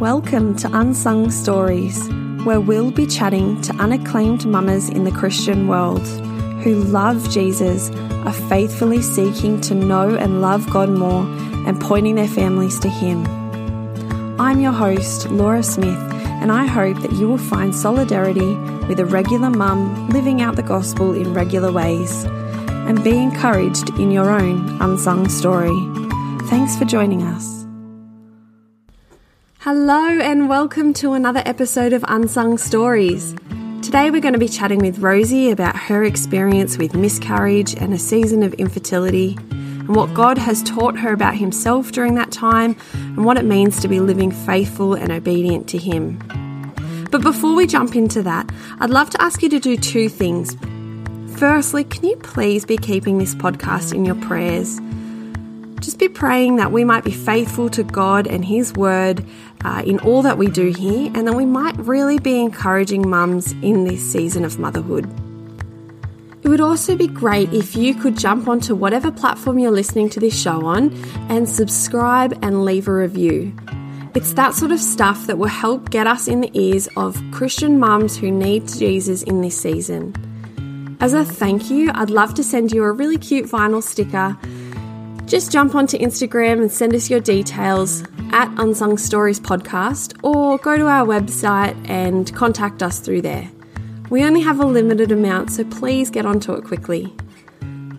[0.00, 2.08] Welcome to Unsung Stories,
[2.44, 6.00] where we'll be chatting to unacclaimed mamas in the Christian world
[6.62, 7.90] who love Jesus,
[8.24, 11.24] are faithfully seeking to know and love God more,
[11.66, 13.26] and pointing their families to Him.
[14.40, 16.00] I'm your host, Laura Smith,
[16.40, 18.54] and I hope that you will find solidarity
[18.88, 24.10] with a regular mum living out the gospel in regular ways and be encouraged in
[24.10, 25.78] your own unsung story.
[26.48, 27.59] Thanks for joining us.
[29.64, 33.34] Hello, and welcome to another episode of Unsung Stories.
[33.82, 37.98] Today, we're going to be chatting with Rosie about her experience with miscarriage and a
[37.98, 43.26] season of infertility, and what God has taught her about Himself during that time, and
[43.26, 46.18] what it means to be living faithful and obedient to Him.
[47.10, 50.56] But before we jump into that, I'd love to ask you to do two things.
[51.38, 54.80] Firstly, can you please be keeping this podcast in your prayers?
[55.80, 59.24] Just be praying that we might be faithful to God and His Word
[59.64, 63.52] uh, in all that we do here, and that we might really be encouraging mums
[63.62, 65.08] in this season of motherhood.
[66.42, 70.20] It would also be great if you could jump onto whatever platform you're listening to
[70.20, 70.92] this show on
[71.30, 73.54] and subscribe and leave a review.
[74.14, 77.78] It's that sort of stuff that will help get us in the ears of Christian
[77.78, 80.14] mums who need Jesus in this season.
[81.00, 84.36] As a thank you, I'd love to send you a really cute vinyl sticker
[85.30, 90.76] just jump onto Instagram and send us your details at Unsung Stories Podcast or go
[90.76, 93.48] to our website and contact us through there.
[94.10, 97.14] We only have a limited amount, so please get onto it quickly.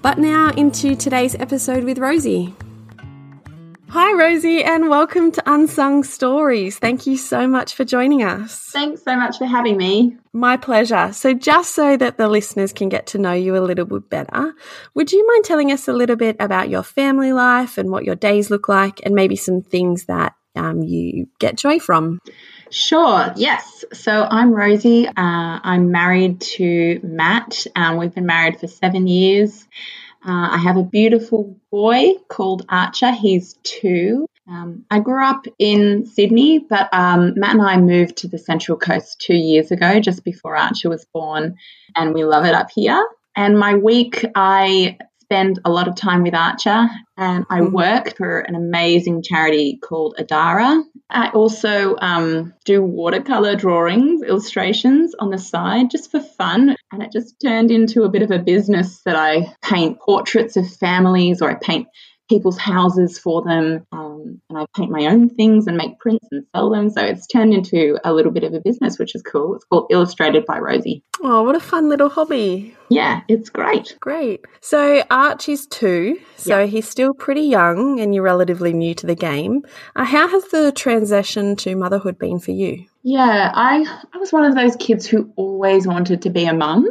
[0.02, 2.54] But now into today's episode with Rosie.
[3.94, 6.80] Hi, Rosie, and welcome to Unsung Stories.
[6.80, 8.70] Thank you so much for joining us.
[8.72, 10.16] Thanks so much for having me.
[10.32, 11.12] My pleasure.
[11.12, 14.54] So, just so that the listeners can get to know you a little bit better,
[14.94, 18.16] would you mind telling us a little bit about your family life and what your
[18.16, 22.20] days look like, and maybe some things that um, you get joy from?
[22.70, 23.84] Sure, yes.
[23.92, 25.06] So I'm Rosie.
[25.06, 27.68] Uh, I'm married to Matt.
[27.76, 29.68] Um, we've been married for seven years.
[30.26, 33.12] Uh, I have a beautiful boy called Archer.
[33.12, 34.28] He's two.
[34.48, 38.78] Um, I grew up in Sydney, but um, Matt and I moved to the Central
[38.78, 41.56] Coast two years ago, just before Archer was born,
[41.96, 43.04] and we love it up here.
[43.36, 44.98] And my week, I
[45.32, 47.74] spend a lot of time with Archer and I mm-hmm.
[47.74, 50.84] work for an amazing charity called Adara.
[51.12, 56.76] I also um, do watercolor drawings, illustrations on the side just for fun.
[56.92, 60.72] And it just turned into a bit of a business that I paint portraits of
[60.72, 61.88] families or I paint
[62.30, 63.86] people's houses for them.
[63.92, 66.90] Um, and I paint my own things and make prints and sell them.
[66.90, 69.56] So it's turned into a little bit of a business, which is cool.
[69.56, 71.04] It's called Illustrated by Rosie.
[71.22, 72.76] Oh, what a fun little hobby.
[72.92, 73.96] Yeah, it's great.
[74.02, 74.44] Great.
[74.60, 79.66] So Archie's two, so he's still pretty young and you're relatively new to the game.
[79.96, 82.86] Uh, how has the transition to motherhood been for you?
[83.04, 86.86] Yeah, I I was one of those kids who always wanted to be a mum.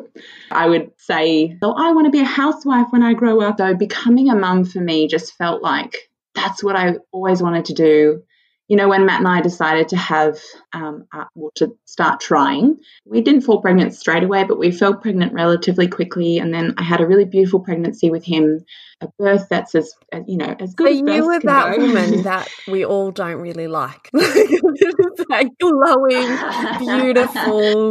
[0.50, 3.74] I would say, "Oh, I want to be a housewife when I grow up." So
[3.74, 8.22] becoming a mum for me just felt like that's what I always wanted to do
[8.70, 10.38] you know, when Matt and I decided to have,
[10.72, 14.94] um, uh, well, to start trying, we didn't fall pregnant straight away, but we fell
[14.94, 16.38] pregnant relatively quickly.
[16.38, 18.64] And then I had a really beautiful pregnancy with him,
[19.00, 21.84] a birth that's as, uh, you know, as good so as you were that go.
[21.84, 24.08] woman that we all don't really like.
[24.14, 27.90] it's like glowing, beautiful.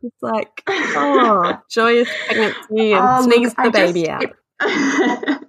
[0.00, 2.56] It's like, oh, joyous pregnancy
[2.94, 5.44] and um, sneeze the I baby just, out.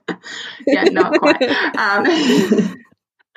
[0.68, 1.50] Yeah, not quite.
[1.78, 2.76] Um,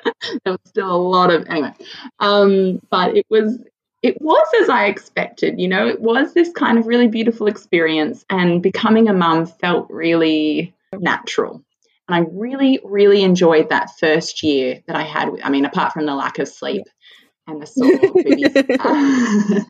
[0.43, 1.73] there was still a lot of anyway.
[2.19, 3.63] Um, but it was
[4.01, 8.25] it was as I expected, you know, it was this kind of really beautiful experience
[8.29, 11.63] and becoming a mum felt really natural.
[12.07, 15.29] And I really, really enjoyed that first year that I had.
[15.41, 16.83] I mean, apart from the lack of sleep
[17.47, 18.53] and the sore boobies,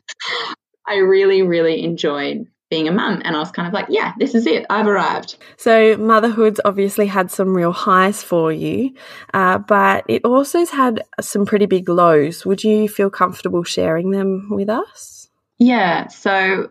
[0.86, 3.22] I really, really enjoyed being a mum.
[3.24, 4.66] And I was kind of like, yeah, this is it.
[4.68, 5.36] I've arrived.
[5.56, 8.94] So, motherhood's obviously had some real highs for you,
[9.32, 12.44] uh, but it also has had some pretty big lows.
[12.44, 15.28] Would you feel comfortable sharing them with us?
[15.58, 16.08] Yeah.
[16.08, 16.70] So,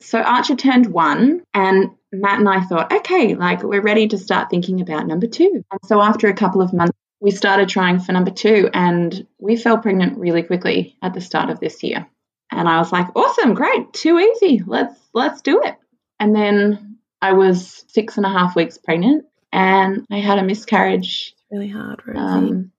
[0.00, 4.50] so Archer turned one, and Matt and I thought, okay, like we're ready to start
[4.50, 5.64] thinking about number two.
[5.70, 9.54] And so, after a couple of months, we started trying for number two, and we
[9.54, 12.08] fell pregnant really quickly at the start of this year.
[12.50, 14.62] And I was like, awesome, great, too easy.
[14.66, 15.76] Let's let's do it.
[16.20, 21.34] And then I was six and a half weeks pregnant and I had a miscarriage.
[21.34, 22.18] It's really hard, Rosie.
[22.20, 22.72] Um,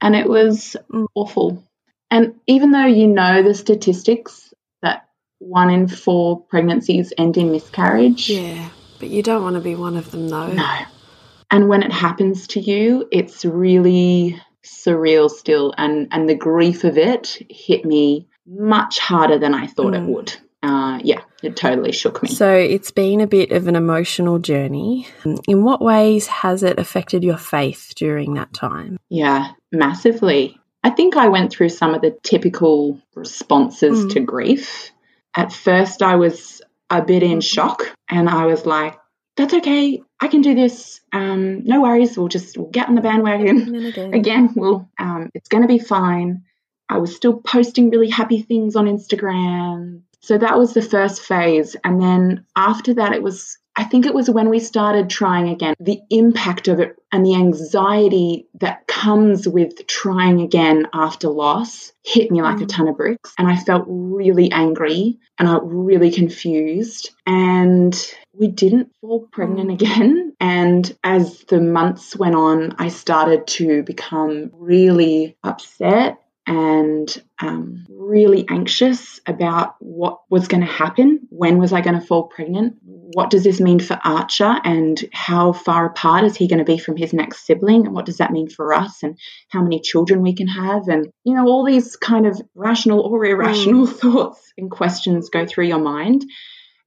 [0.00, 1.06] and it was mm.
[1.14, 1.64] awful.
[2.10, 5.08] And even though you know the statistics that
[5.40, 8.30] one in four pregnancies end in miscarriage.
[8.30, 10.52] Yeah, but you don't want to be one of them though.
[10.52, 10.78] No.
[11.50, 16.98] And when it happens to you, it's really surreal still, and and the grief of
[16.98, 20.02] it hit me much harder than I thought mm.
[20.02, 20.36] it would.
[20.62, 22.28] Uh, yeah, it totally shook me.
[22.28, 25.06] So it's been a bit of an emotional journey.
[25.46, 28.98] In what ways has it affected your faith during that time?
[29.08, 30.58] Yeah, massively.
[30.82, 34.12] I think I went through some of the typical responses mm.
[34.14, 34.90] to grief.
[35.36, 38.96] At first, I was a bit in shock and I was like,
[39.36, 40.02] that's okay.
[40.20, 41.00] I can do this.
[41.12, 42.18] Um, no worries.
[42.18, 44.14] We'll just we'll get on the bandwagon again.
[44.14, 44.52] again.
[44.56, 46.42] We'll um, it's going to be fine.
[46.88, 50.02] I was still posting really happy things on Instagram.
[50.20, 51.76] So that was the first phase.
[51.84, 55.74] And then after that, it was, I think it was when we started trying again,
[55.78, 62.30] the impact of it and the anxiety that comes with trying again after loss hit
[62.30, 62.68] me like a mm.
[62.68, 63.32] ton of bricks.
[63.38, 67.10] And I felt really angry and I really confused.
[67.26, 67.94] And
[68.32, 69.74] we didn't fall pregnant mm.
[69.74, 70.34] again.
[70.40, 76.18] And as the months went on, I started to become really upset
[76.48, 81.28] and um, really anxious about what was going to happen.
[81.28, 82.76] When was I going to fall pregnant?
[82.82, 84.56] What does this mean for Archer?
[84.64, 87.84] And how far apart is he going to be from his next sibling?
[87.84, 89.02] And what does that mean for us?
[89.02, 89.18] And
[89.50, 90.88] how many children we can have?
[90.88, 93.92] And, you know, all these kind of rational or irrational mm.
[94.00, 96.24] thoughts and questions go through your mind.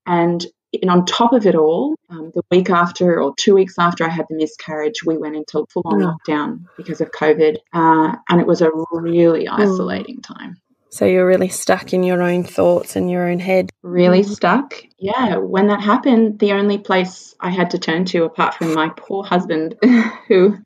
[0.08, 0.44] And
[0.82, 4.10] and on top of it all, um, the week after or two weeks after I
[4.10, 6.16] had the miscarriage, we went into full on mm.
[6.16, 7.58] lockdown because of COVID.
[7.74, 9.60] Uh, and it was a really mm.
[9.60, 10.24] isolating mm.
[10.24, 10.58] time.
[10.90, 13.70] So you're really stuck in your own thoughts and your own head.
[13.82, 14.76] Really stuck.
[15.00, 15.38] Yeah.
[15.38, 19.24] When that happened, the only place I had to turn to, apart from my poor
[19.24, 19.76] husband,
[20.28, 20.58] who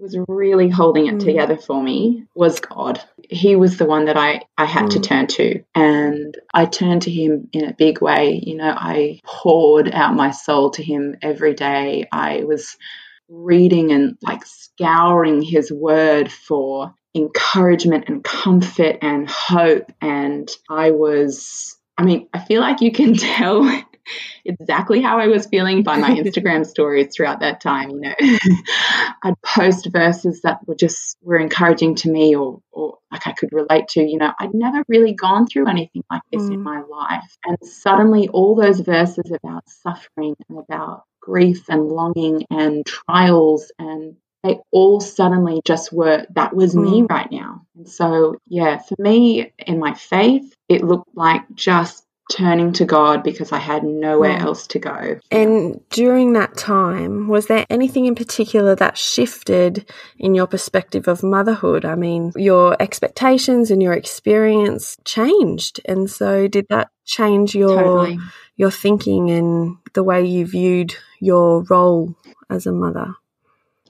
[0.00, 1.24] was really holding it mm.
[1.24, 3.00] together for me was God.
[3.28, 4.90] He was the one that I, I had mm.
[4.90, 5.62] to turn to.
[5.74, 8.40] And I turned to him in a big way.
[8.42, 12.06] You know, I poured out my soul to him every day.
[12.12, 12.76] I was
[13.28, 19.92] reading and like scouring his word for encouragement and comfort and hope.
[20.00, 23.62] And I was, I mean, I feel like you can tell
[24.44, 27.90] exactly how I was feeling by my Instagram stories throughout that time.
[27.90, 28.14] You know,
[29.22, 33.52] I'd post verses that were just were encouraging to me, or or like I could
[33.52, 34.02] relate to.
[34.02, 36.54] You know, I'd never really gone through anything like this mm.
[36.54, 42.46] in my life, and suddenly all those verses about suffering and about grief and longing
[42.50, 46.90] and trials and they all suddenly just were that was mm.
[46.90, 47.62] me right now.
[47.76, 53.22] And so, yeah, for me in my faith, it looked like just turning to God
[53.22, 54.42] because I had nowhere mm.
[54.42, 55.18] else to go.
[55.30, 61.22] And during that time, was there anything in particular that shifted in your perspective of
[61.22, 61.84] motherhood?
[61.84, 65.80] I mean, your expectations and your experience changed.
[65.86, 68.18] And so did that change your totally.
[68.56, 72.14] your thinking and the way you viewed your role
[72.50, 73.14] as a mother?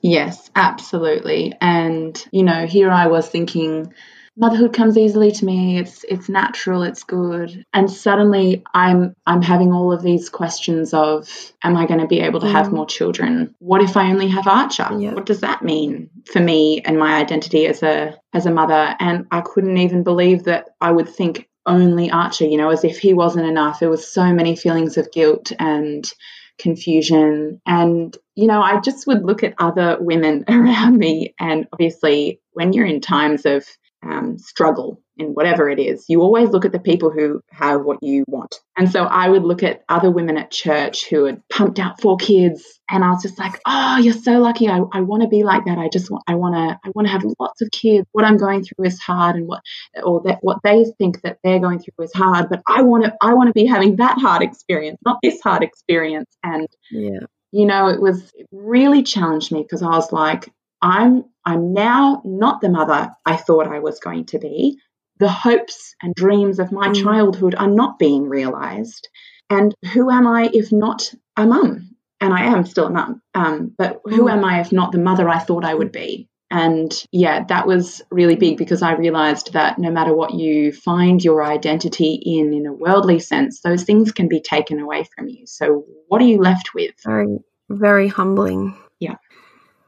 [0.01, 1.55] Yes, absolutely.
[1.61, 3.93] And you know, here I was thinking
[4.39, 5.79] motherhood comes easily to me.
[5.79, 6.83] It's it's natural.
[6.83, 7.65] It's good.
[7.75, 11.29] And suddenly i'm i'm having all of these questions of
[11.63, 12.53] am i going to be able to mm.
[12.53, 13.55] have more children?
[13.59, 14.89] What if i only have archer?
[14.99, 15.15] Yep.
[15.15, 18.95] what does that mean for me and my identity as a as a mother?
[19.01, 22.99] And i couldn't even believe that i would think only archer you know as if
[22.99, 23.81] he wasn't enough.
[23.81, 26.11] There was so many feelings of guilt and
[26.59, 27.61] confusion.
[27.67, 31.35] And you know i just would look at other women around me.
[31.41, 33.65] And obviously when you're in times of
[34.03, 37.99] um, struggle in whatever it is, you always look at the people who have what
[38.03, 38.55] you want.
[38.77, 42.17] And so I would look at other women at church who had pumped out four
[42.17, 44.69] kids, and I was just like, "Oh, you're so lucky.
[44.69, 45.79] I, I want to be like that.
[45.79, 48.07] I just want, I want to, I want to have lots of kids.
[48.13, 49.61] What I'm going through is hard, and what,
[50.05, 52.49] or that what they think that they're going through is hard.
[52.49, 55.63] But I want to, I want to be having that hard experience, not this hard
[55.63, 56.31] experience.
[56.43, 60.53] And yeah." You know, it was it really challenged me because I was like,
[60.83, 64.79] I'm I'm now not the mother I thought I was going to be.
[65.19, 67.03] The hopes and dreams of my mm.
[67.03, 69.09] childhood are not being realized.
[69.49, 71.97] And who am I if not a mum?
[72.21, 73.23] And I am still a mum.
[73.35, 74.33] Um, but who mm.
[74.33, 76.29] am I if not the mother I thought I would be?
[76.51, 81.25] And yeah, that was really big because I realized that no matter what you find
[81.25, 85.47] your identity in, in a worldly sense, those things can be taken away from you.
[85.47, 86.95] So, what are you left with?
[87.05, 87.39] Very,
[87.71, 88.77] very humbling.
[88.99, 89.17] Yeah.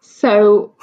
[0.00, 0.74] So,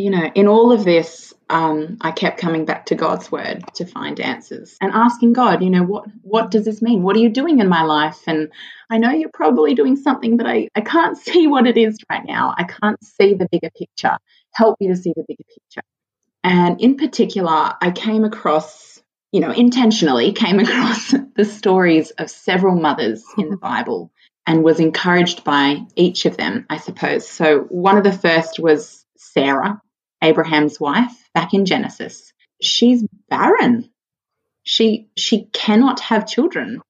[0.00, 3.84] you know, in all of this, um, I kept coming back to God's word to
[3.84, 7.02] find answers and asking God, you know, what what does this mean?
[7.02, 8.22] What are you doing in my life?
[8.26, 8.50] And
[8.88, 12.24] I know you're probably doing something, but I, I can't see what it is right
[12.24, 12.54] now.
[12.56, 14.16] I can't see the bigger picture.
[14.52, 15.82] Help me to see the bigger picture.
[16.42, 19.02] And in particular, I came across,
[19.32, 24.10] you know, intentionally came across the stories of several mothers in the Bible
[24.46, 27.28] and was encouraged by each of them, I suppose.
[27.28, 29.80] So one of the first was Sarah.
[30.22, 32.32] Abraham's wife back in Genesis.
[32.60, 33.90] She's barren.
[34.62, 36.80] She she cannot have children.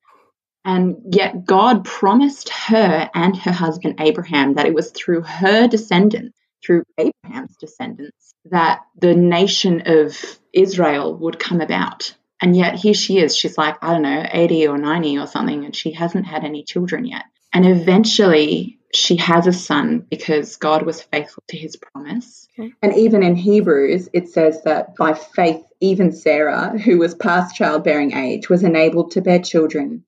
[0.65, 6.39] And yet God promised her and her husband Abraham that it was through her descendants,
[6.65, 10.19] through Abraham's descendants, that the nation of
[10.53, 12.15] Israel would come about.
[12.43, 13.37] And yet here she is.
[13.37, 16.65] She's like, I don't know, 80 or 90 or something, and she hasn't had any
[16.65, 17.25] children yet.
[17.53, 22.49] And eventually she has a son because God was faithful to his promise.
[22.59, 22.73] Okay.
[22.83, 28.13] And even in Hebrews, it says that by faith, even Sarah, who was past childbearing
[28.15, 30.05] age, was enabled to bear children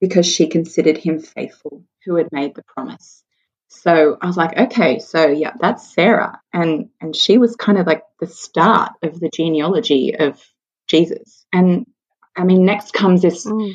[0.00, 3.22] because she considered him faithful who had made the promise.
[3.68, 6.40] So I was like, okay, so yeah, that's Sarah.
[6.52, 10.40] And and she was kind of like the start of the genealogy of
[10.86, 11.46] Jesus.
[11.52, 11.86] And
[12.36, 13.74] I mean, next comes this mm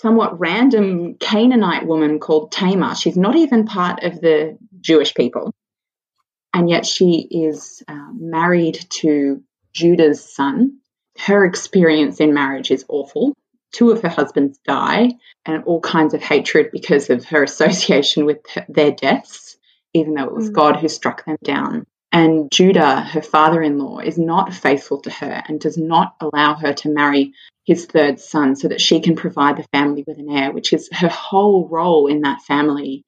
[0.00, 2.94] somewhat random Canaanite woman called Tamar.
[2.94, 5.54] She's not even part of the Jewish people.
[6.52, 10.78] And yet she is uh, married to Judah's son.
[11.18, 13.34] Her experience in marriage is awful.
[13.72, 15.12] Two of her husbands die,
[15.44, 18.38] and all kinds of hatred because of her association with
[18.68, 19.56] their deaths,
[19.92, 20.54] even though it was mm.
[20.54, 21.86] God who struck them down.
[22.12, 26.54] And Judah, her father in law, is not faithful to her and does not allow
[26.54, 27.34] her to marry
[27.66, 30.88] his third son so that she can provide the family with an heir, which is
[30.92, 33.04] her whole role in that family.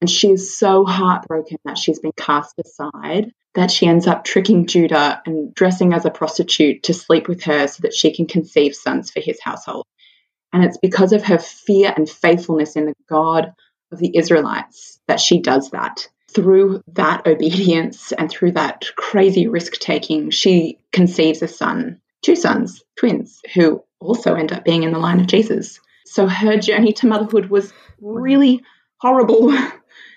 [0.00, 4.66] And she is so heartbroken that she's been cast aside that she ends up tricking
[4.66, 8.74] Judah and dressing as a prostitute to sleep with her so that she can conceive
[8.74, 9.86] sons for his household.
[10.52, 13.52] And it's because of her fear and faithfulness in the God
[13.90, 16.08] of the Israelites that she does that.
[16.34, 22.84] Through that obedience and through that crazy risk taking, she conceives a son, two sons,
[22.98, 25.80] twins, who also end up being in the line of Jesus.
[26.04, 28.62] So her journey to motherhood was really
[28.98, 29.56] horrible.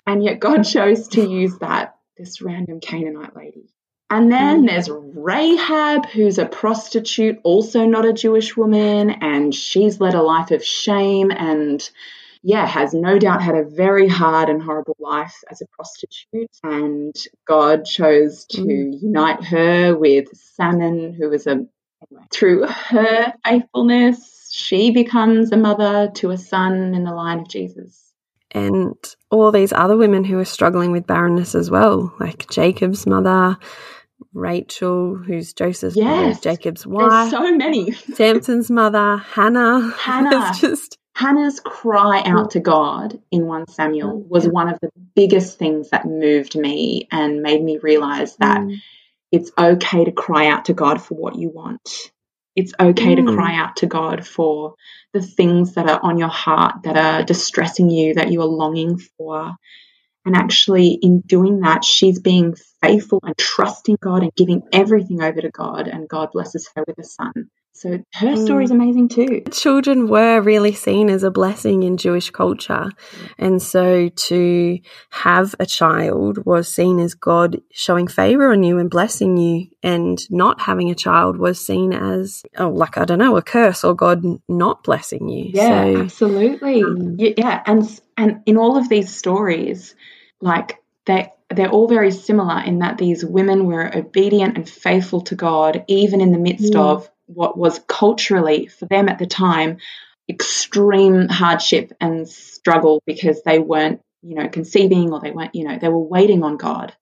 [0.06, 3.68] And yet God chose to use that, this random Canaanite lady.
[4.08, 4.66] And then mm.
[4.66, 10.50] there's Rahab, who's a prostitute, also not a Jewish woman, and she's led a life
[10.50, 11.88] of shame and,
[12.42, 16.50] yeah, has no doubt had a very hard and horrible life as a prostitute.
[16.64, 17.14] And
[17.46, 19.00] God chose to mm.
[19.00, 21.66] unite her with Salmon, who was a
[22.32, 28.12] through her faithfulness, she becomes a mother to a son in the line of Jesus.
[28.52, 28.96] And
[29.30, 33.56] all these other women who are struggling with barrenness as well, like Jacob's mother,
[34.34, 37.30] Rachel, who's Joseph's yes, mother, Jacob's wife.
[37.30, 37.92] There's so many.
[38.14, 39.90] Samson's mother, Hannah.
[39.96, 40.52] Hannah.
[40.58, 45.90] just Hannah's cry out to God in 1 Samuel was one of the biggest things
[45.90, 48.80] that moved me and made me realize that mm.
[49.32, 51.88] It's okay to cry out to God for what you want.
[52.56, 53.26] It's okay mm.
[53.26, 54.74] to cry out to God for
[55.12, 58.98] the things that are on your heart, that are distressing you, that you are longing
[58.98, 59.54] for.
[60.26, 65.40] And actually, in doing that, she's being faithful and trusting God and giving everything over
[65.40, 65.88] to God.
[65.88, 67.50] And God blesses her with a son.
[67.80, 68.74] So her story is mm.
[68.74, 69.42] amazing too.
[69.50, 72.90] Children were really seen as a blessing in Jewish culture.
[73.38, 78.90] And so to have a child was seen as God showing favor on you and
[78.90, 79.68] blessing you.
[79.82, 83.82] And not having a child was seen as, oh, like, I don't know, a curse
[83.82, 85.50] or God not blessing you.
[85.54, 86.82] Yeah, so, absolutely.
[86.82, 87.62] Um, yeah.
[87.64, 89.94] And, and in all of these stories,
[90.42, 95.34] like they, they're all very similar in that these women were obedient and faithful to
[95.34, 99.78] God, even in the midst of what was culturally for them at the time
[100.28, 105.76] extreme hardship and struggle because they weren't, you know, conceiving or they weren't, you know,
[105.78, 106.94] they were waiting on God.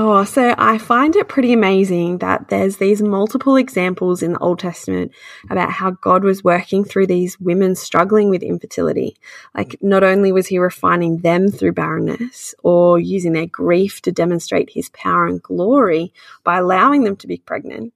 [0.00, 4.60] Oh, so I find it pretty amazing that there's these multiple examples in the Old
[4.60, 5.10] Testament
[5.50, 9.16] about how God was working through these women struggling with infertility.
[9.56, 14.70] Like, not only was He refining them through barrenness or using their grief to demonstrate
[14.70, 16.12] His power and glory
[16.44, 17.92] by allowing them to be pregnant,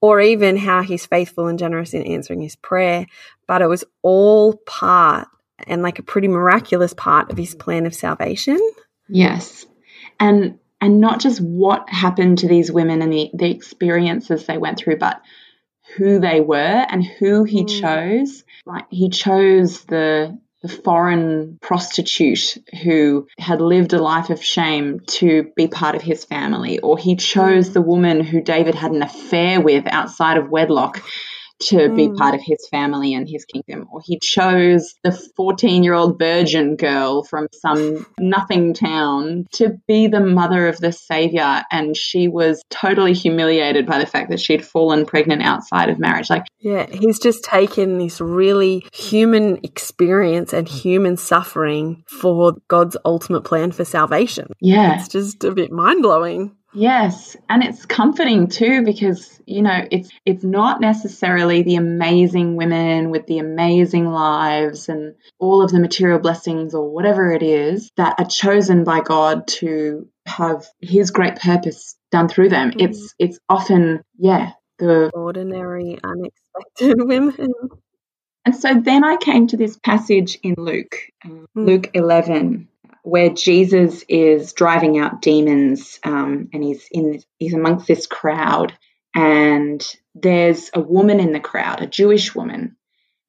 [0.00, 3.06] or even how he's faithful and generous in answering his prayer,
[3.46, 5.28] but it was all part
[5.66, 8.60] and like a pretty miraculous part of his plan of salvation.
[9.08, 9.66] Yes.
[10.20, 14.78] And and not just what happened to these women and the, the experiences they went
[14.78, 15.20] through, but
[15.96, 16.56] who they were
[16.88, 17.80] and who he mm.
[17.80, 18.44] chose.
[18.64, 25.50] Like he chose the the foreign prostitute who had lived a life of shame to
[25.54, 29.60] be part of his family, or he chose the woman who David had an affair
[29.60, 31.02] with outside of wedlock
[31.60, 31.96] to mm.
[31.96, 33.88] be part of his family and his kingdom.
[33.92, 40.06] Or he chose the 14 year old virgin girl from some nothing town to be
[40.06, 41.62] the mother of the Savior.
[41.70, 46.30] And she was totally humiliated by the fact that she'd fallen pregnant outside of marriage.
[46.30, 53.42] Like, yeah, he's just taken this really human experience and human suffering for God's ultimate
[53.42, 54.52] plan for salvation.
[54.60, 54.98] Yeah.
[54.98, 56.54] It's just a bit mind blowing.
[56.78, 63.10] Yes, and it's comforting too because you know it's it's not necessarily the amazing women
[63.10, 68.14] with the amazing lives and all of the material blessings or whatever it is that
[68.20, 72.70] are chosen by God to have his great purpose done through them.
[72.70, 72.82] Mm.
[72.82, 77.48] It's it's often yeah, the ordinary unexpected women.
[78.44, 80.94] And so then I came to this passage in Luke,
[81.24, 81.48] uh, mm.
[81.56, 82.68] Luke 11,
[83.08, 88.76] where Jesus is driving out demons um, and he's in he's amongst this crowd
[89.14, 89.84] and
[90.14, 92.76] there's a woman in the crowd, a Jewish woman,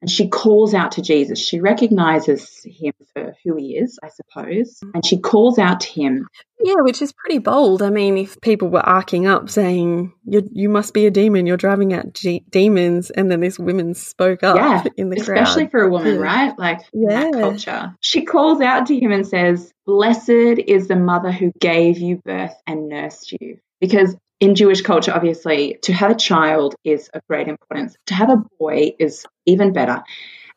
[0.00, 1.38] and she calls out to Jesus.
[1.38, 6.26] She recognizes him for who he is, I suppose, and she calls out to him.
[6.62, 7.80] Yeah, which is pretty bold.
[7.80, 11.56] I mean, if people were arcing up saying, you, you must be a demon, you're
[11.56, 15.42] driving out G- demons, and then this woman spoke up yeah, in the especially crowd.
[15.42, 16.20] Especially for a woman, yeah.
[16.20, 16.58] right?
[16.58, 17.22] Like yeah.
[17.22, 17.96] that culture.
[18.00, 22.54] She calls out to him and says, Blessed is the mother who gave you birth
[22.66, 23.58] and nursed you.
[23.80, 27.94] Because in Jewish culture, obviously, to have a child is of great importance.
[28.06, 30.02] To have a boy is even better.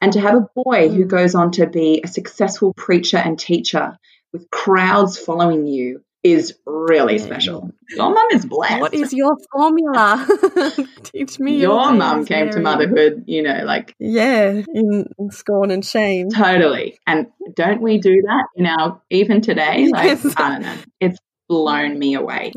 [0.03, 1.07] And to have a boy who mm.
[1.07, 3.97] goes on to be a successful preacher and teacher
[4.33, 7.71] with crowds following you is really special.
[7.89, 8.81] Your mum is blessed.
[8.81, 10.27] What is your formula?
[11.03, 11.61] Teach me.
[11.61, 16.29] Your mum came to motherhood, you know, like yeah, in, in, scorn and shame.
[16.31, 16.99] Totally.
[17.07, 19.87] And don't we do that in our even today?
[19.93, 20.33] Like yes.
[20.35, 20.77] I don't know.
[20.99, 22.51] It's blown me away.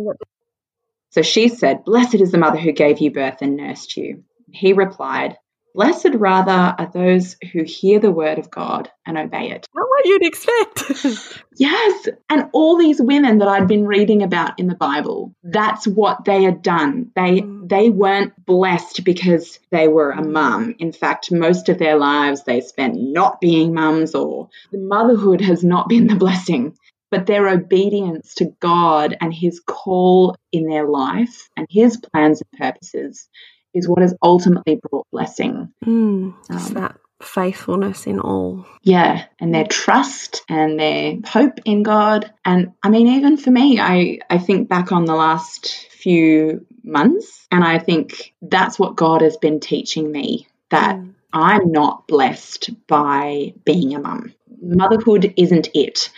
[1.11, 4.25] So she said, Blessed is the mother who gave you birth and nursed you.
[4.51, 5.37] He replied,
[5.77, 9.67] Blessed rather are those who hear the word of God and obey it.
[9.75, 11.43] Not what you'd expect.
[11.59, 12.09] yes.
[12.31, 16.45] And all these women that I'd been reading about in the Bible, that's what they
[16.45, 17.11] had done.
[17.15, 17.69] They mm.
[17.69, 20.77] they weren't blessed because they were a mum.
[20.79, 25.63] In fact, most of their lives they spent not being mums or the motherhood has
[25.63, 26.75] not been the blessing
[27.09, 32.59] but their obedience to God and His call in their life and His plans and
[32.59, 33.29] purposes
[33.77, 35.73] is what has ultimately brought blessing.
[35.85, 38.67] Mm, um, that faithfulness in all.
[38.83, 42.33] Yeah, and their trust and their hope in God.
[42.45, 47.47] And I mean, even for me, I, I think back on the last few months,
[47.51, 51.15] and I think that's what God has been teaching me that mm.
[51.33, 54.35] I'm not blessed by being a mum.
[54.61, 56.11] Motherhood isn't it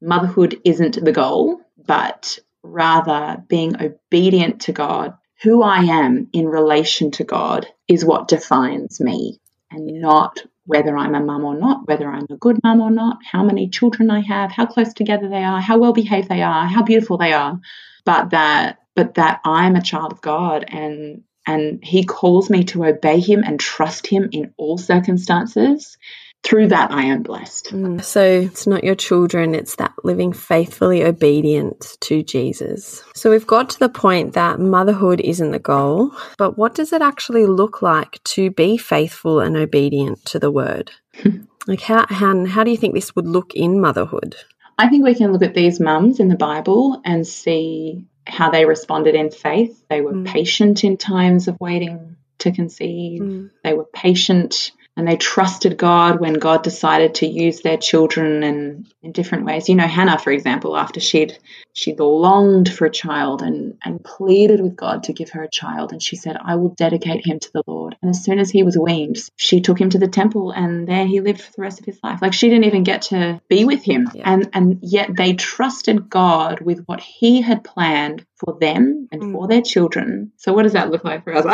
[0.00, 5.16] motherhood isn't the goal, but rather being obedient to God.
[5.46, 9.38] Who I am in relation to God is what defines me,
[9.70, 13.18] and not whether I'm a mum or not, whether I'm a good mum or not,
[13.24, 16.66] how many children I have, how close together they are, how well behaved they are,
[16.66, 17.60] how beautiful they are,
[18.04, 22.84] but that but that I'm a child of God and and he calls me to
[22.84, 25.96] obey him and trust him in all circumstances
[26.42, 27.72] through that I am blessed.
[27.72, 28.02] Mm.
[28.02, 33.02] So it's not your children, it's that living faithfully obedient to Jesus.
[33.14, 37.02] So we've got to the point that motherhood isn't the goal, but what does it
[37.02, 40.92] actually look like to be faithful and obedient to the word?
[41.66, 44.36] like how, how how do you think this would look in motherhood?
[44.78, 48.66] I think we can look at these mums in the Bible and see how they
[48.66, 49.82] responded in faith.
[49.88, 50.26] They were mm.
[50.26, 53.22] patient in times of waiting to conceive.
[53.22, 53.50] Mm.
[53.64, 58.86] They were patient and they trusted God when God decided to use their children in,
[59.02, 59.68] in different ways.
[59.68, 61.38] You know, Hannah, for example, after she'd
[61.74, 65.92] she'd longed for a child and, and pleaded with God to give her a child,
[65.92, 67.96] and she said, I will dedicate him to the Lord.
[68.00, 71.06] And as soon as he was weaned, she took him to the temple and there
[71.06, 72.22] he lived for the rest of his life.
[72.22, 74.10] Like she didn't even get to be with him.
[74.14, 74.32] Yeah.
[74.32, 79.32] And and yet they trusted God with what he had planned for them and mm.
[79.32, 80.32] for their children.
[80.36, 81.44] So what does that look like for us?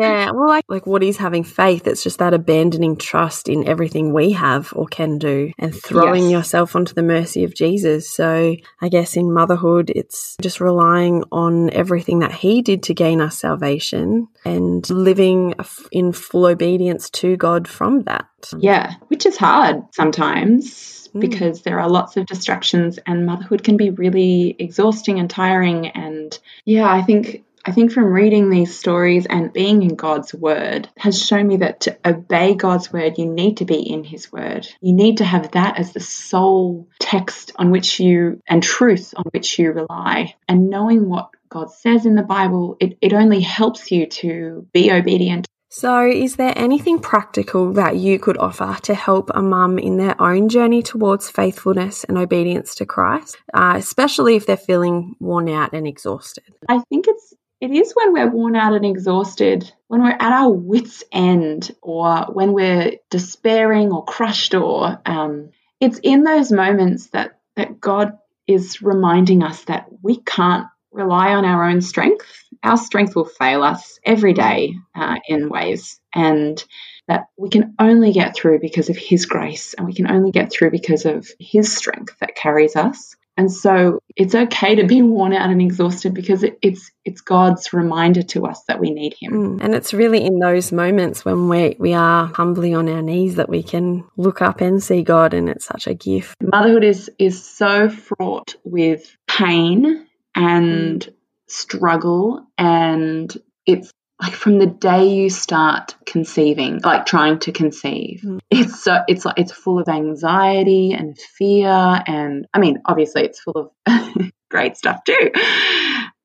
[0.00, 1.86] yeah, well like like what is having faith?
[1.86, 6.32] It's just that abandoning trust in everything we have or can do and throwing yes.
[6.32, 8.10] yourself onto the mercy of Jesus.
[8.10, 13.20] So I guess in motherhood it's just relying on everything that he did to gain
[13.20, 15.54] us salvation and living
[15.92, 18.26] in full obedience to God from that.
[18.58, 21.20] Yeah, which is hard sometimes mm.
[21.20, 26.38] because there are lots of distractions and motherhood can be really exhausting and tiring and
[26.64, 31.22] yeah i think I think from reading these stories and being in God's word has
[31.22, 34.66] shown me that to obey God's word, you need to be in his word.
[34.80, 39.24] You need to have that as the sole text on which you and truth on
[39.32, 40.34] which you rely.
[40.48, 44.90] And knowing what God says in the Bible, it, it only helps you to be
[44.90, 49.98] obedient so, is there anything practical that you could offer to help a mum in
[49.98, 55.48] their own journey towards faithfulness and obedience to Christ, uh, especially if they're feeling worn
[55.48, 56.44] out and exhausted?
[56.68, 60.50] I think it's it is when we're worn out and exhausted, when we're at our
[60.50, 65.50] wits' end, or when we're despairing or crushed, or um,
[65.80, 71.44] it's in those moments that that God is reminding us that we can't rely on
[71.44, 72.24] our own strength.
[72.62, 76.62] Our strength will fail us every day uh, in ways, and
[77.06, 80.50] that we can only get through because of His grace, and we can only get
[80.50, 83.16] through because of His strength that carries us.
[83.38, 87.72] And so it's okay to be worn out and exhausted because it, it's it's God's
[87.72, 89.32] reminder to us that we need Him.
[89.32, 89.64] Mm.
[89.64, 93.48] And it's really in those moments when we we are humbly on our knees that
[93.48, 96.36] we can look up and see God, and it's such a gift.
[96.42, 101.14] Motherhood is is so fraught with pain and mm.
[101.48, 103.34] Struggle, and
[103.66, 108.40] it's like from the day you start conceiving like trying to conceive mm.
[108.50, 113.40] it's so it's like it's full of anxiety and fear and i mean obviously it's
[113.40, 115.30] full of great stuff too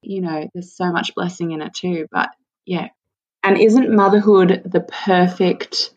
[0.02, 2.30] you know there's so much blessing in it too but
[2.66, 2.88] yeah
[3.44, 5.94] and isn't motherhood the perfect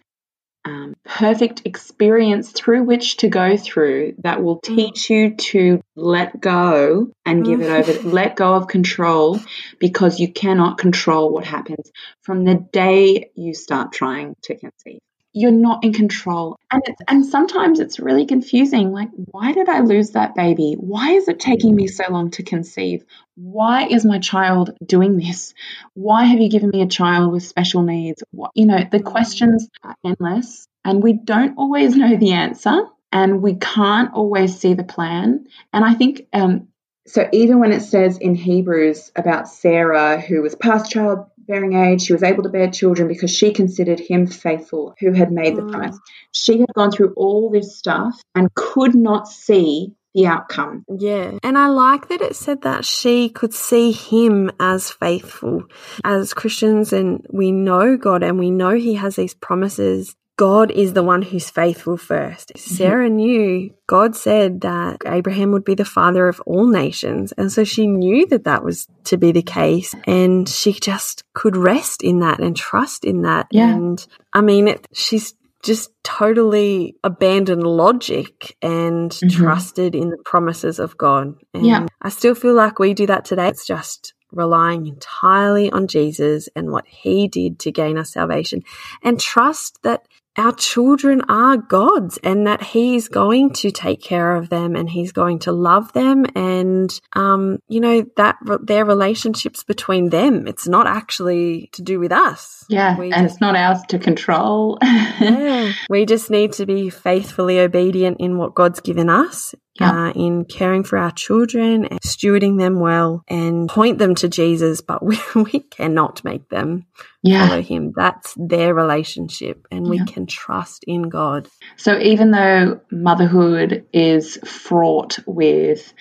[0.67, 4.77] um, perfect experience through which to go through that will mm.
[4.77, 8.13] teach you to let go and give it over, mm.
[8.13, 9.39] let go of control
[9.79, 14.99] because you cannot control what happens from the day you start trying to conceive
[15.37, 16.59] you're not in control.
[16.71, 18.91] And and sometimes it's really confusing.
[18.91, 20.77] Like, why did I lose that baby?
[20.79, 23.05] Why is it taking me so long to conceive?
[23.35, 25.53] Why is my child doing this?
[25.93, 28.25] Why have you given me a child with special needs?
[28.31, 33.43] What, you know, the questions are endless and we don't always know the answer and
[33.43, 35.49] we can't always see the plan.
[35.71, 36.69] And I think um,
[37.07, 42.03] so even when it says in Hebrews about Sarah, who was past child bearing age,
[42.03, 45.63] she was able to bear children because she considered him faithful who had made the
[45.63, 45.71] mm.
[45.71, 45.99] promise.
[46.33, 50.85] She had gone through all this stuff and could not see the outcome.
[50.89, 51.33] Yeah.
[51.43, 55.65] And I like that it said that she could see him as faithful.
[56.05, 60.93] As Christians, and we know God and we know he has these promises God is
[60.93, 62.75] the one who's faithful 1st mm-hmm.
[62.75, 67.33] Sarah knew God said that Abraham would be the father of all nations.
[67.33, 69.95] And so she knew that that was to be the case.
[70.07, 73.47] And she just could rest in that and trust in that.
[73.51, 73.73] Yeah.
[73.73, 79.29] And I mean, it, she's just totally abandoned logic and mm-hmm.
[79.29, 81.35] trusted in the promises of God.
[81.55, 81.87] And yeah.
[82.03, 83.49] I still feel like we do that today.
[83.49, 88.63] It's just relying entirely on Jesus and what he did to gain us salvation
[89.03, 94.49] and trust that our children are God's and that He's going to take care of
[94.49, 96.27] them and He's going to love them.
[96.35, 102.13] And, um, you know, that their relationships between them, it's not actually to do with
[102.13, 102.65] us.
[102.69, 102.99] Yeah.
[102.99, 104.79] We and just, it's not ours to control.
[104.83, 105.73] yeah.
[105.89, 110.09] We just need to be faithfully obedient in what God's given us yeah.
[110.09, 114.81] uh, in caring for our children and stewarding them well and point them to Jesus,
[114.81, 116.87] but we, we cannot make them
[117.27, 117.49] yeah.
[117.49, 117.93] follow him.
[117.97, 120.05] That's their relationship, and we yeah.
[120.05, 121.49] can trust in God.
[121.77, 125.93] So, even though motherhood is fraught with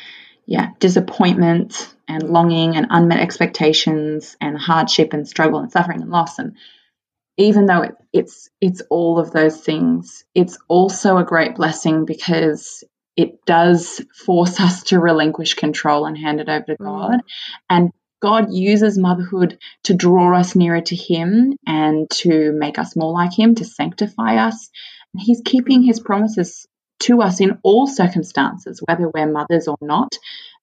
[0.46, 6.38] yeah, disappointment and longing and unmet expectations and hardship and struggle and suffering and loss
[6.38, 6.56] and
[7.38, 12.84] even though it, it's it's all of those things, it's also a great blessing because
[13.16, 16.86] it does force us to relinquish control and hand it over to mm.
[16.86, 17.22] God.
[17.70, 17.92] And
[18.26, 23.38] God uses motherhood to draw us nearer to Him and to make us more like
[23.38, 24.72] Him, to sanctify us.
[25.14, 26.66] And He's keeping His promises
[27.02, 30.18] to us in all circumstances, whether we're mothers or not.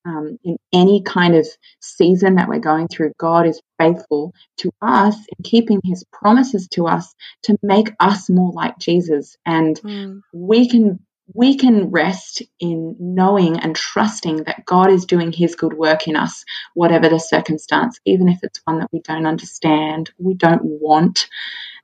[0.05, 1.47] Um, in any kind of
[1.81, 6.89] season that we're going through, God is faithful to us in keeping His promises to
[6.89, 9.37] us to make us more like Jesus.
[9.47, 10.23] And mm.
[10.33, 10.99] we can
[11.35, 16.17] we can rest in knowing and trusting that God is doing His good work in
[16.17, 21.29] us, whatever the circumstance, even if it's one that we don't understand, we don't want.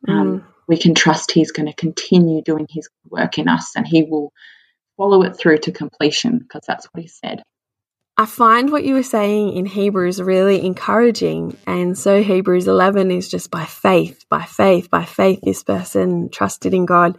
[0.07, 0.45] Um, mm.
[0.67, 4.03] we can trust He's going to continue doing His good work in us and He
[4.03, 4.33] will
[4.97, 7.43] follow it through to completion because that's what He said.
[8.21, 11.57] I find what you were saying in Hebrews really encouraging.
[11.69, 16.75] And so Hebrews 11 is just by faith, by faith, by faith, this person trusted
[16.75, 17.17] in God.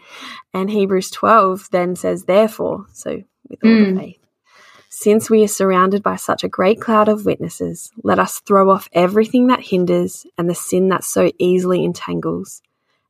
[0.53, 3.93] And Hebrews 12 then says, therefore, so with all mm.
[3.95, 4.19] the faith.
[4.89, 8.89] Since we are surrounded by such a great cloud of witnesses, let us throw off
[8.91, 12.61] everything that hinders and the sin that so easily entangles,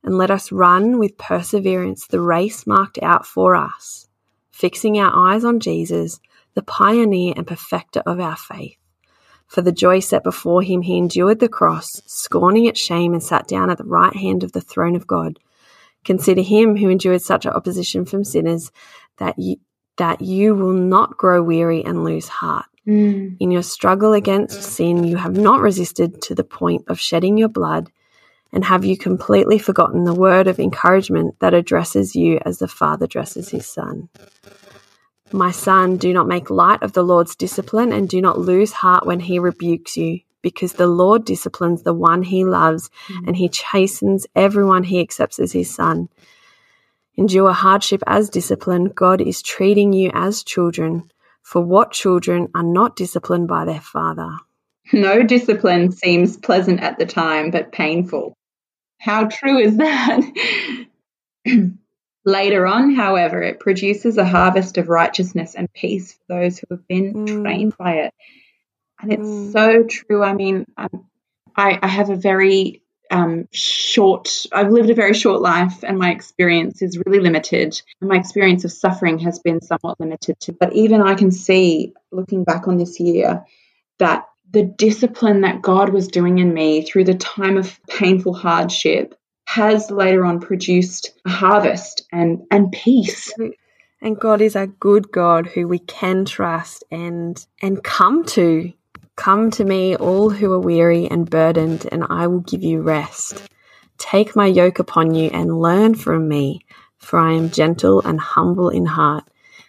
[0.04, 4.06] and let us run with perseverance the race marked out for us,
[4.52, 6.20] fixing our eyes on Jesus
[6.60, 8.76] the pioneer and perfecter of our faith.
[9.46, 13.48] For the joy set before him, he endured the cross, scorning its shame, and sat
[13.48, 15.38] down at the right hand of the throne of God.
[16.04, 18.70] Consider him who endured such opposition from sinners,
[19.16, 19.56] that you,
[19.96, 22.66] that you will not grow weary and lose heart.
[22.86, 23.38] Mm.
[23.40, 27.48] In your struggle against sin, you have not resisted to the point of shedding your
[27.48, 27.90] blood.
[28.52, 33.06] And have you completely forgotten the word of encouragement that addresses you as the Father
[33.06, 34.10] addresses his Son?
[35.32, 39.06] My son, do not make light of the Lord's discipline and do not lose heart
[39.06, 43.28] when he rebukes you, because the Lord disciplines the one he loves mm.
[43.28, 46.08] and he chastens everyone he accepts as his son.
[47.16, 48.86] Endure hardship as discipline.
[48.86, 51.10] God is treating you as children.
[51.42, 54.30] For what children are not disciplined by their father?
[54.92, 58.34] No discipline seems pleasant at the time, but painful.
[58.98, 60.20] How true is that?
[62.24, 66.86] Later on, however, it produces a harvest of righteousness and peace for those who have
[66.86, 67.42] been mm.
[67.42, 68.14] trained by it.
[69.00, 69.52] And it's mm.
[69.52, 70.22] so true.
[70.22, 71.06] I mean, um,
[71.56, 76.10] I, I, have a very um, short, I've lived a very short life, and my
[76.10, 77.80] experience is really limited.
[78.00, 80.56] And my experience of suffering has been somewhat limited too.
[80.58, 83.46] But even I can see, looking back on this year,
[83.98, 89.14] that the discipline that God was doing in me through the time of painful hardship
[89.50, 93.32] has later on produced a harvest and, and peace.
[94.00, 98.72] And God is a good God who we can trust and and come to.
[99.16, 103.42] Come to me, all who are weary and burdened, and I will give you rest.
[103.98, 106.60] Take my yoke upon you and learn from me,
[106.98, 109.24] for I am gentle and humble in heart,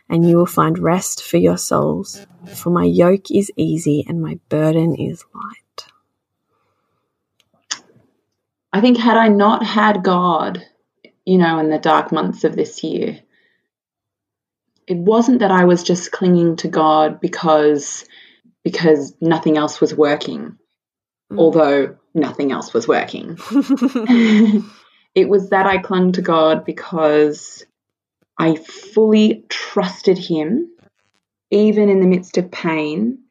[0.07, 2.25] and you will find rest for your souls.
[2.53, 5.60] For my yoke is easy and my burden is light.
[8.73, 10.65] I think had I not had God,
[11.25, 13.19] you know, in the dark months of this year,
[14.87, 18.05] it wasn't that I was just clinging to God because
[18.63, 20.57] because nothing else was working,
[21.31, 21.39] mm.
[21.39, 23.37] although nothing else was working.
[25.15, 27.65] it was that I clung to God because
[28.37, 30.69] I fully trusted Him,
[31.49, 33.23] even in the midst of pain,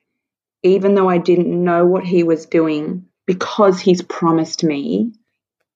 [0.63, 5.13] even though I didn't know what He was doing, because He's promised me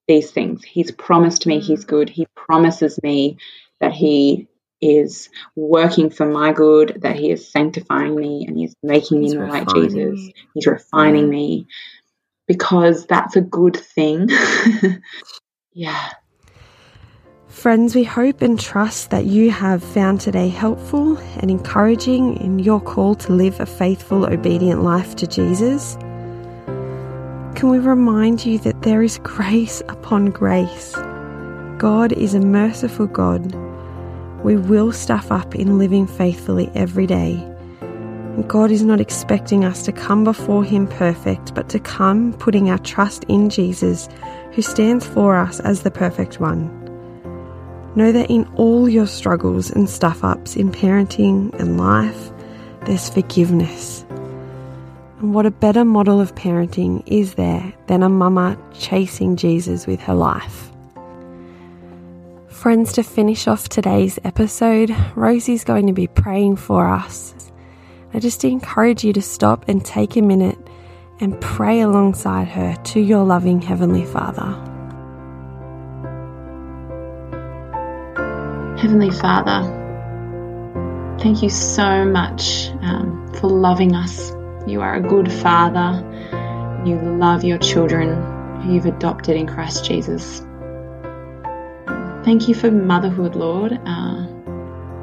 [0.07, 0.63] these things.
[0.65, 2.09] He's promised me He's good.
[2.09, 3.39] He promises me
[3.81, 4.49] that He
[4.81, 9.49] is working for my good, that He is sanctifying me and He's making me more
[9.49, 10.31] like Jesus.
[10.55, 11.67] He's refining me
[12.47, 14.29] because that's a good thing.
[15.73, 16.11] yeah.
[17.49, 22.81] Friends, we hope and trust that you have found today helpful and encouraging in your
[22.81, 25.97] call to live a faithful, obedient life to Jesus.
[27.55, 30.93] Can we remind you that there is grace upon grace?
[31.79, 33.55] God is a merciful God.
[34.43, 37.37] We will stuff up in living faithfully every day.
[38.49, 42.79] God is not expecting us to come before Him perfect, but to come putting our
[42.79, 44.09] trust in Jesus,
[44.53, 46.69] who stands for us as the perfect one.
[47.95, 52.33] Know that in all your struggles and stuff ups in parenting and life,
[52.85, 54.04] there's forgiveness and
[55.33, 60.13] what a better model of parenting is there than a mama chasing Jesus with her
[60.13, 60.71] life?
[62.49, 67.35] Friends, to finish off today's episode, Rosie's going to be praying for us.
[68.13, 70.59] I just encourage you to stop and take a minute
[71.21, 74.53] and pray alongside her to your loving Heavenly Father.
[78.79, 79.63] Heavenly Father,
[81.23, 84.33] thank you so much um, for loving us
[84.67, 86.03] you are a good father.
[86.87, 90.41] You love your children who you've adopted in Christ Jesus.
[92.25, 94.27] Thank you for motherhood, Lord, uh,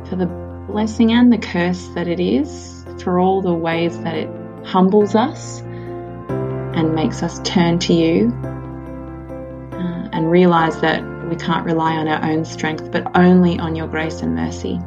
[0.10, 0.26] for the
[0.68, 4.30] blessing and the curse that it is, for all the ways that it
[4.66, 11.94] humbles us and makes us turn to you uh, and realize that we can't rely
[11.98, 14.80] on our own strength, but only on your grace and mercy.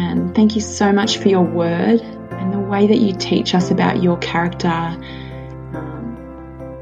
[0.00, 2.00] And thank you so much for your word
[2.40, 6.16] and the way that you teach us about your character um,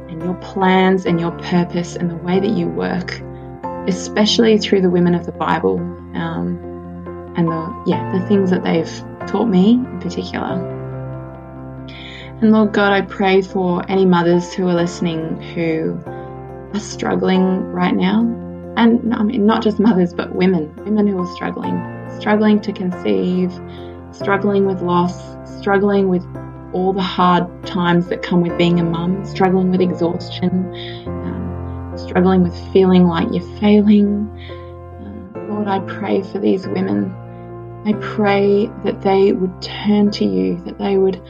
[0.08, 3.20] and your plans and your purpose and the way that you work,
[3.88, 5.78] especially through the women of the Bible
[6.14, 6.58] um,
[7.36, 10.76] and the yeah the things that they've taught me in particular.
[12.40, 17.94] And Lord God, I pray for any mothers who are listening who are struggling right
[17.94, 18.20] now,
[18.76, 21.82] and I mean not just mothers but women, women who are struggling,
[22.20, 23.52] struggling to conceive
[24.12, 26.24] struggling with loss, struggling with
[26.72, 30.50] all the hard times that come with being a mum, struggling with exhaustion,
[31.06, 34.28] um, struggling with feeling like you're failing.
[35.34, 37.14] Uh, Lord, I pray for these women.
[37.86, 41.22] I pray that they would turn to you, that they would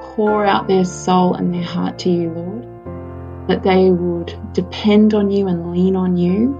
[0.00, 3.48] pour out their soul and their heart to you, Lord.
[3.48, 6.58] That they would depend on you and lean on you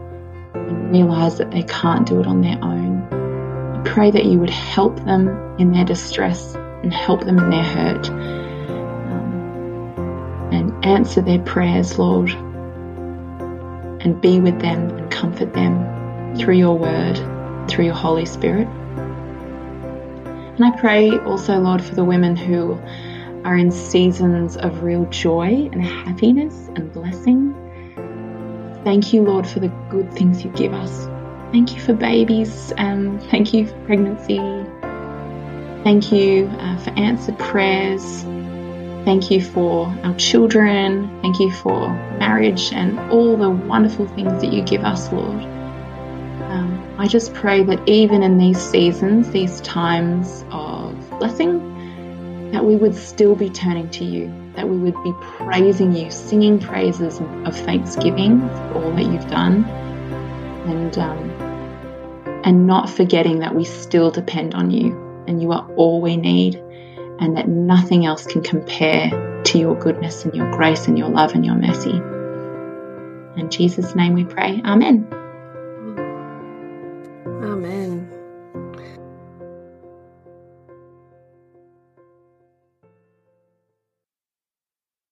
[0.54, 3.25] and realize that they can't do it on their own
[3.86, 8.10] pray that you would help them in their distress and help them in their hurt
[8.10, 9.30] um,
[10.52, 12.30] and answer their prayers, Lord,
[14.00, 17.16] and be with them and comfort them through your word,
[17.68, 18.68] through your Holy Spirit.
[20.56, 22.78] And I pray also, Lord, for the women who
[23.44, 27.54] are in seasons of real joy and happiness and blessing.
[28.84, 31.06] Thank you, Lord, for the good things you give us.
[31.52, 34.38] Thank you for babies and thank you for pregnancy.
[35.84, 38.22] Thank you uh, for answered prayers.
[39.04, 41.20] Thank you for our children.
[41.22, 45.44] Thank you for marriage and all the wonderful things that you give us, Lord.
[45.44, 52.74] Um, I just pray that even in these seasons, these times of blessing, that we
[52.74, 57.56] would still be turning to you, that we would be praising you, singing praises of
[57.56, 59.64] thanksgiving for all that you've done,
[60.66, 61.35] and um,
[62.46, 66.54] and not forgetting that we still depend on you and you are all we need
[67.18, 71.34] and that nothing else can compare to your goodness and your grace and your love
[71.34, 72.00] and your mercy.
[73.40, 74.62] In Jesus' name we pray.
[74.64, 75.25] Amen.